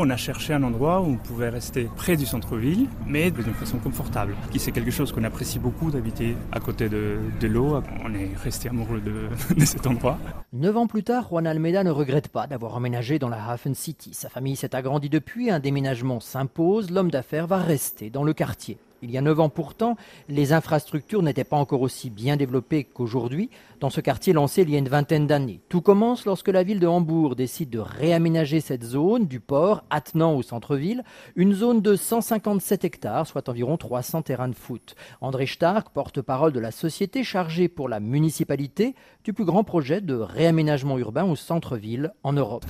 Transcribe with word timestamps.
On 0.00 0.10
a 0.10 0.16
cherché 0.16 0.52
un 0.52 0.64
endroit 0.64 1.00
où 1.02 1.04
on 1.04 1.16
pouvait 1.16 1.50
rester 1.50 1.88
près 1.94 2.16
du 2.16 2.26
centre-ville, 2.26 2.88
mais 3.06 3.30
d'une 3.30 3.54
façon 3.54 3.78
confortable. 3.78 4.34
C'est 4.58 4.72
quelque 4.72 4.90
chose 4.90 5.12
qu'on 5.12 5.22
apprécie 5.22 5.60
beaucoup 5.60 5.92
d'habiter 5.92 6.36
à 6.50 6.58
côté 6.58 6.88
de, 6.88 7.20
l'eau. 7.42 7.80
On 8.04 8.12
est 8.12 8.36
resté 8.42 8.68
amoureux 8.68 9.00
de, 9.00 9.28
de, 9.54 9.64
cet 9.64 9.86
endroit. 9.86 10.18
Neuf 10.52 10.76
ans 10.76 10.88
plus 10.88 11.04
tard, 11.04 11.28
Juan 11.28 11.46
Almeida 11.46 11.84
ne 11.84 11.92
regrette 11.92 12.26
pas 12.26 12.48
d'avoir 12.48 12.74
emménagé 12.74 13.20
dans 13.20 13.28
la 13.28 13.48
Hafen 13.48 13.76
City. 13.76 14.14
Sa 14.14 14.28
famille 14.28 14.56
s'est 14.56 14.74
agrandie 14.74 15.10
depuis, 15.10 15.48
un 15.48 15.60
déménagement 15.60 16.18
s'impose, 16.18 16.90
l'homme 16.90 17.12
d'affaires 17.12 17.46
va 17.46 17.58
rester 17.58 18.10
dans 18.10 18.24
le 18.24 18.32
quartier. 18.32 18.78
Il 19.04 19.10
y 19.10 19.18
a 19.18 19.20
neuf 19.20 19.38
ans 19.38 19.50
pourtant, 19.50 19.96
les 20.30 20.54
infrastructures 20.54 21.22
n'étaient 21.22 21.44
pas 21.44 21.58
encore 21.58 21.82
aussi 21.82 22.08
bien 22.08 22.38
développées 22.38 22.84
qu'aujourd'hui 22.84 23.50
dans 23.80 23.90
ce 23.90 24.00
quartier 24.00 24.32
lancé 24.32 24.62
il 24.62 24.70
y 24.70 24.76
a 24.76 24.78
une 24.78 24.88
vingtaine 24.88 25.26
d'années. 25.26 25.60
Tout 25.68 25.82
commence 25.82 26.24
lorsque 26.24 26.48
la 26.48 26.62
ville 26.62 26.80
de 26.80 26.86
Hambourg 26.86 27.36
décide 27.36 27.68
de 27.68 27.80
réaménager 27.80 28.62
cette 28.62 28.82
zone 28.82 29.26
du 29.26 29.40
port 29.40 29.84
attenant 29.90 30.34
au 30.34 30.40
centre-ville, 30.40 31.04
une 31.36 31.52
zone 31.52 31.82
de 31.82 31.94
157 31.94 32.82
hectares, 32.86 33.26
soit 33.26 33.46
environ 33.50 33.76
300 33.76 34.22
terrains 34.22 34.48
de 34.48 34.54
foot. 34.54 34.94
André 35.20 35.44
Stark, 35.44 35.90
porte-parole 35.92 36.52
de 36.52 36.60
la 36.60 36.70
société 36.70 37.24
chargée 37.24 37.68
pour 37.68 37.90
la 37.90 38.00
municipalité 38.00 38.94
du 39.22 39.34
plus 39.34 39.44
grand 39.44 39.64
projet 39.64 40.00
de 40.00 40.14
réaménagement 40.14 40.96
urbain 40.96 41.24
au 41.24 41.36
centre-ville 41.36 42.14
en 42.22 42.32
Europe. 42.32 42.64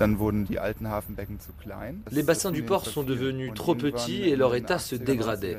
Les 2.11 2.23
bassins 2.25 2.51
du 2.51 2.65
port 2.65 2.87
sont 2.87 3.05
devenus 3.05 3.53
trop 3.55 3.77
petits 3.77 4.23
et 4.23 4.35
leur 4.35 4.57
état 4.57 4.81
se 4.81 4.97
dégradait 4.97 5.59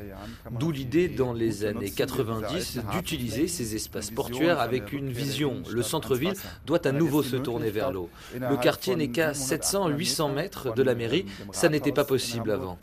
D'où 0.66 0.72
l'idée 0.72 1.06
dans 1.06 1.32
les 1.32 1.64
années 1.64 1.92
90 1.92 2.80
d'utiliser 2.90 3.46
ces 3.46 3.76
espaces 3.76 4.10
portuaires 4.10 4.58
avec 4.58 4.92
une 4.92 5.10
vision. 5.10 5.62
Le 5.70 5.80
centre-ville 5.80 6.34
doit 6.66 6.84
à 6.84 6.90
nouveau 6.90 7.22
se 7.22 7.36
tourner 7.36 7.70
vers 7.70 7.92
l'eau. 7.92 8.10
Le 8.34 8.56
quartier 8.56 8.96
n'est 8.96 9.10
qu'à 9.10 9.30
700-800 9.30 10.34
mètres 10.34 10.74
de 10.74 10.82
la 10.82 10.96
mairie. 10.96 11.24
Ça 11.52 11.68
n'était 11.68 11.92
pas 11.92 12.04
possible 12.04 12.50
avant. 12.50 12.78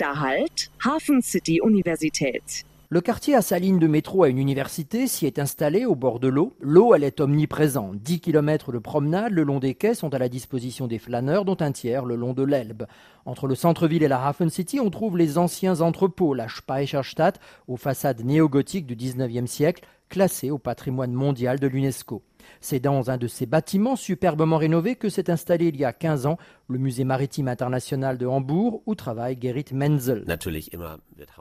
Halt, 0.00 0.70
Hafen 0.84 1.22
City 1.22 1.60
Universität. 1.64 2.64
Le 2.92 3.00
quartier 3.00 3.36
a 3.36 3.40
sa 3.40 3.60
ligne 3.60 3.78
de 3.78 3.86
métro 3.86 4.24
à 4.24 4.28
une 4.28 4.38
université, 4.38 5.06
s'y 5.06 5.24
est 5.24 5.38
installé 5.38 5.84
au 5.84 5.94
bord 5.94 6.18
de 6.18 6.26
l'eau. 6.26 6.56
L'eau, 6.58 6.92
elle 6.92 7.04
est 7.04 7.20
omniprésente. 7.20 7.98
10 7.98 8.18
km 8.18 8.72
de 8.72 8.78
promenade 8.78 9.32
le 9.32 9.44
long 9.44 9.60
des 9.60 9.76
quais 9.76 9.94
sont 9.94 10.12
à 10.12 10.18
la 10.18 10.28
disposition 10.28 10.88
des 10.88 10.98
flâneurs, 10.98 11.44
dont 11.44 11.56
un 11.60 11.70
tiers 11.70 12.04
le 12.04 12.16
long 12.16 12.32
de 12.32 12.42
l'Elbe. 12.42 12.86
Entre 13.26 13.46
le 13.46 13.54
centre-ville 13.54 14.02
et 14.02 14.08
la 14.08 14.26
Hafen 14.26 14.50
City, 14.50 14.80
on 14.80 14.90
trouve 14.90 15.16
les 15.16 15.38
anciens 15.38 15.82
entrepôts, 15.82 16.34
la 16.34 16.48
Speicherstadt, 16.48 17.38
aux 17.68 17.76
façades 17.76 18.24
néo-gothiques 18.24 18.86
du 18.86 18.96
19e 18.96 19.46
siècle, 19.46 19.86
classés 20.08 20.50
au 20.50 20.58
patrimoine 20.58 21.12
mondial 21.12 21.60
de 21.60 21.68
l'UNESCO. 21.68 22.24
C'est 22.60 22.80
dans 22.80 23.10
un 23.10 23.16
de 23.16 23.26
ces 23.26 23.46
bâtiments 23.46 23.96
superbement 23.96 24.58
rénovés 24.58 24.96
que 24.96 25.08
s'est 25.08 25.30
installé 25.30 25.66
il 25.68 25.76
y 25.76 25.84
a 25.84 25.92
15 25.92 26.26
ans 26.26 26.38
le 26.68 26.78
musée 26.78 27.04
maritime 27.04 27.48
international 27.48 28.18
de 28.18 28.26
Hambourg 28.26 28.82
où 28.86 28.94
travaille 28.94 29.36
Gerrit 29.40 29.66
Menzel. 29.72 30.24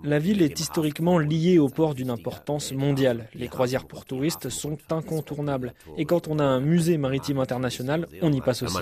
La 0.03 0.19
ville 0.19 0.41
est 0.41 0.59
historiquement 0.59 1.19
liée 1.19 1.59
au 1.59 1.69
port 1.69 1.93
d'une 1.93 2.09
importance 2.09 2.71
mondiale. 2.73 3.29
Les 3.33 3.47
croisières 3.47 3.85
pour 3.85 4.05
touristes 4.05 4.49
sont 4.49 4.77
incontournables. 4.89 5.73
Et 5.97 6.05
quand 6.05 6.27
on 6.27 6.39
a 6.39 6.43
un 6.43 6.59
musée 6.59 6.97
maritime 6.97 7.39
international, 7.39 8.07
on 8.21 8.33
y 8.33 8.41
passe 8.41 8.63
aussi. 8.63 8.75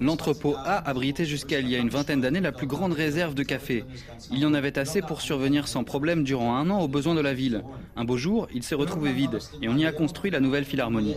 L'entrepôt 0.00 0.54
A 0.64 0.88
abritait 0.88 1.24
jusqu'à 1.24 1.60
il 1.60 1.68
y 1.68 1.76
a 1.76 1.78
une 1.78 1.88
vingtaine 1.88 2.20
d'années 2.20 2.40
la 2.40 2.52
plus 2.52 2.66
grande 2.66 2.92
réserve 2.92 3.34
de 3.34 3.42
café. 3.42 3.84
Il 4.30 4.38
y 4.38 4.46
en 4.46 4.54
avait 4.54 4.78
assez 4.78 5.02
pour 5.02 5.20
survenir 5.20 5.68
sans 5.68 5.84
problème 5.84 6.24
durant 6.24 6.56
un 6.56 6.70
an 6.70 6.80
aux 6.80 6.88
besoins 6.88 7.14
de 7.14 7.20
la 7.20 7.34
ville. 7.34 7.62
Un 7.96 8.04
beau 8.04 8.16
jour, 8.16 8.48
il 8.52 8.62
s'est 8.62 8.74
retrouvé 8.74 9.12
vide 9.12 9.38
et 9.62 9.68
on 9.68 9.76
y 9.76 9.86
a 9.86 9.92
construit 9.92 10.30
la 10.30 10.40
nouvelle 10.40 10.64
philharmonie. 10.64 11.14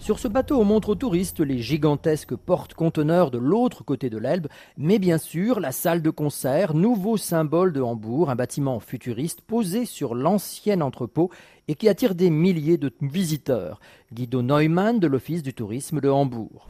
Sur 0.00 0.20
ce 0.20 0.28
bateau, 0.28 0.60
on 0.60 0.64
montre 0.64 0.90
aux 0.90 0.94
touristes 0.94 1.40
les 1.40 1.58
gigantesques 1.58 2.34
portes-conteneurs 2.36 3.30
de 3.30 3.38
l'autre 3.38 3.84
côté 3.84 4.08
de 4.08 4.16
l'Elbe, 4.16 4.46
mais 4.76 4.98
bien 4.98 5.18
sûr 5.18 5.58
la 5.60 5.72
salle 5.72 6.02
de 6.02 6.10
concert, 6.10 6.72
nouveau 6.72 7.16
symbole 7.16 7.72
de 7.72 7.80
Hambourg, 7.80 8.30
un 8.30 8.36
bâtiment 8.36 8.78
futuriste 8.80 9.40
posé 9.40 9.84
sur 9.84 10.14
l'ancien 10.14 10.80
entrepôt 10.80 11.30
et 11.66 11.74
qui 11.74 11.88
attire 11.88 12.14
des 12.14 12.30
milliers 12.30 12.78
de 12.78 12.92
visiteurs. 13.02 13.80
Guido 14.14 14.40
Neumann 14.40 15.00
de 15.00 15.06
l'Office 15.08 15.42
du 15.42 15.52
tourisme 15.52 16.00
de 16.00 16.08
Hambourg. 16.08 16.68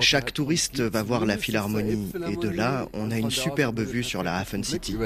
Chaque 0.00 0.34
touriste 0.34 0.80
va 0.80 1.02
voir 1.02 1.24
la 1.24 1.38
Philharmonie 1.38 2.10
et 2.28 2.36
de 2.36 2.48
là, 2.48 2.88
on 2.92 3.10
a 3.10 3.18
une 3.18 3.30
superbe 3.30 3.80
vue 3.80 4.02
sur 4.02 4.22
la 4.22 4.36
Hafen 4.36 4.64
City. 4.64 4.96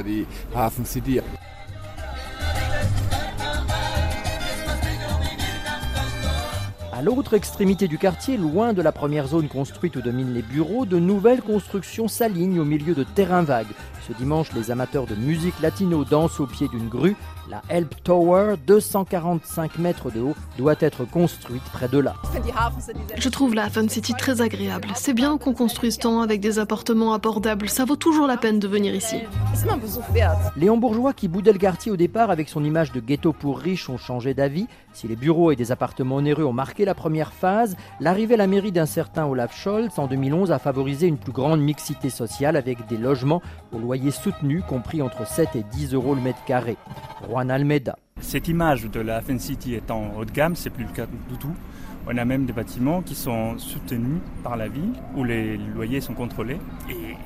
À 7.00 7.03
l'autre 7.03 7.33
extrémité 7.33 7.88
du 7.88 7.97
quartier, 7.97 8.37
loin 8.37 8.75
de 8.75 8.83
la 8.83 8.93
première 8.93 9.27
zone 9.27 9.49
construite 9.49 9.97
où 9.97 10.03
dominent 10.03 10.34
les 10.34 10.43
bureaux, 10.43 10.84
de 10.84 10.99
nouvelles 10.99 11.41
constructions 11.41 12.09
s'alignent 12.09 12.61
au 12.61 12.65
milieu 12.66 12.93
de 12.93 13.05
terrains 13.05 13.41
vagues. 13.41 13.72
Ce 14.06 14.12
dimanche, 14.12 14.53
les 14.53 14.71
amateurs 14.71 15.06
de 15.06 15.15
musique 15.15 15.59
latino 15.62 16.05
dansent 16.05 16.41
au 16.41 16.47
pied 16.47 16.69
d'une 16.69 16.89
grue. 16.89 17.16
La 17.49 17.62
Help 17.69 17.94
Tower, 18.05 18.55
245 18.66 19.78
mètres 19.78 20.10
de 20.10 20.21
haut, 20.21 20.34
doit 20.59 20.77
être 20.81 21.05
construite 21.05 21.62
près 21.72 21.89
de 21.89 21.99
là. 21.99 22.15
Je 23.16 23.28
trouve 23.28 23.55
la 23.55 23.65
Hafen 23.65 23.89
City 23.89 24.15
très 24.15 24.41
agréable. 24.41 24.89
C'est 24.94 25.15
bien 25.15 25.37
qu'on 25.39 25.53
construise 25.53 25.99
tant 25.99 26.21
avec 26.21 26.41
des 26.41 26.59
appartements 26.59 27.12
abordables. 27.12 27.69
Ça 27.69 27.84
vaut 27.84 27.97
toujours 27.97 28.27
la 28.27 28.37
peine 28.37 28.59
de 28.59 28.69
venir 28.69 28.94
ici. 28.94 29.16
Les 30.56 30.71
Hambourgeois 30.71 31.12
qui 31.12 31.28
boudaient 31.28 31.53
le 31.53 31.59
quartier 31.59 31.91
au 31.91 31.97
départ 31.97 32.31
avec 32.31 32.49
son 32.49 32.62
image 32.62 32.93
de 32.93 33.00
ghetto 33.00 33.33
pour 33.33 33.59
riches 33.59 33.89
ont 33.91 33.99
changé 33.99 34.34
d'avis. 34.34 34.66
Si 34.93 35.09
les 35.09 35.16
bureaux 35.16 35.50
et 35.50 35.56
des 35.56 35.72
appartements 35.72 36.16
onéreux 36.16 36.44
ont 36.44 36.53
marqué 36.53 36.84
la 36.91 36.95
première 36.97 37.33
phase, 37.33 37.77
l'arrivée 38.01 38.34
à 38.34 38.39
la 38.39 38.49
mairie 38.49 38.73
d'un 38.73 38.84
certain 38.84 39.25
Olaf 39.25 39.56
Scholz 39.56 39.97
en 39.97 40.09
2011 40.09 40.51
a 40.51 40.59
favorisé 40.59 41.06
une 41.06 41.19
plus 41.19 41.31
grande 41.31 41.61
mixité 41.61 42.11
sociale 42.11 42.56
avec 42.56 42.84
des 42.89 42.97
logements 42.97 43.43
au 43.73 43.78
loyer 43.78 44.11
soutenu 44.11 44.61
compris 44.61 45.01
entre 45.01 45.25
7 45.25 45.55
et 45.55 45.62
10 45.62 45.95
euros 45.95 46.17
le 46.17 46.21
mètre 46.21 46.45
carré. 46.47 46.77
Juan 47.28 47.49
Almeida. 47.49 47.97
Cette 48.21 48.49
image 48.49 48.85
de 48.85 49.01
la 49.01 49.17
Hafen 49.17 49.39
City 49.39 49.75
étant 49.75 50.13
haut 50.17 50.25
de 50.25 50.31
gamme, 50.31 50.55
c'est 50.55 50.71
plus 50.71 50.85
le 50.85 50.93
cas 50.93 51.07
du 51.07 51.37
tout. 51.37 51.55
On 52.07 52.17
a 52.17 52.25
même 52.25 52.47
des 52.47 52.53
bâtiments 52.53 53.03
qui 53.03 53.15
sont 53.15 53.59
soutenus 53.59 54.21
par 54.43 54.57
la 54.57 54.69
ville, 54.69 54.93
où 55.17 55.25
les 55.25 55.57
loyers 55.57 56.01
sont 56.01 56.15
contrôlés. 56.15 56.59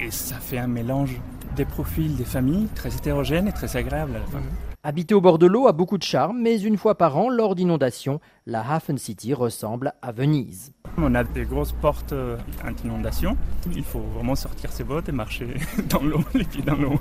Et, 0.00 0.10
ça 0.10 0.36
fait 0.36 0.58
un 0.58 0.66
mélange 0.66 1.20
des 1.56 1.64
profils 1.64 2.16
des 2.16 2.24
familles 2.24 2.68
très 2.74 2.94
hétérogènes 2.94 3.48
et 3.48 3.52
très 3.52 3.76
agréable 3.76 4.16
à 4.16 4.18
la 4.18 4.26
fin. 4.26 4.40
Habiter 4.82 5.14
au 5.14 5.20
bord 5.20 5.38
de 5.38 5.46
l'eau 5.46 5.66
a 5.66 5.72
beaucoup 5.72 5.96
de 5.96 6.02
charme, 6.02 6.40
mais 6.42 6.60
une 6.60 6.76
fois 6.76 6.96
par 6.96 7.16
an, 7.16 7.30
lors 7.30 7.54
d'inondations, 7.54 8.20
la 8.46 8.60
Hafen 8.70 8.98
City 8.98 9.32
ressemble 9.32 9.94
à 10.02 10.12
Venise. 10.12 10.72
On 10.98 11.14
a 11.14 11.24
des 11.24 11.44
grosses 11.44 11.72
portes 11.72 12.12
euh, 12.12 12.36
anti-inondation. 12.62 13.36
Il 13.74 13.84
faut 13.84 14.00
vraiment 14.00 14.34
sortir 14.34 14.70
ses 14.70 14.84
bottes 14.84 15.08
et 15.08 15.12
marcher 15.12 15.54
dans 15.88 16.02
l'eau, 16.02 16.20
les 16.34 16.44
pieds 16.44 16.62
dans 16.62 16.76
l'eau. 16.76 17.00